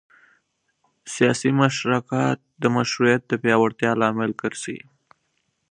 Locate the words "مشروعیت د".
2.75-3.33